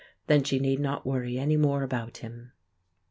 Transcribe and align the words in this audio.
Then 0.25 0.43
she 0.43 0.57
need 0.57 0.79
not 0.79 1.05
worry 1.05 1.37
any 1.37 1.57
more 1.57 1.83
about 1.83 2.17
him. 2.25 2.53